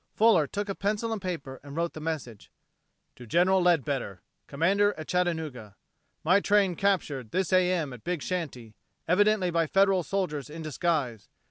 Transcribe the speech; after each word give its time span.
Fuller 0.15 0.47
took 0.47 0.67
a 0.67 0.73
pencil 0.73 1.13
and 1.13 1.21
paper 1.21 1.59
and 1.61 1.75
wrote 1.75 1.93
the 1.93 1.99
message: 1.99 2.51
"To 3.17 3.27
Gen. 3.27 3.45
Leadbetter, 3.63 4.21
"Commander 4.47 4.95
at 4.97 5.07
Chattanooga: 5.07 5.75
"My 6.23 6.39
train 6.39 6.75
captured 6.75 7.29
this 7.29 7.53
A.M. 7.53 7.93
at 7.93 8.03
Big 8.03 8.23
Shanty, 8.23 8.73
evidently 9.07 9.51
by 9.51 9.67
Federal 9.67 10.01
soldiers 10.01 10.49
in 10.49 10.63
disguise. 10.63 11.29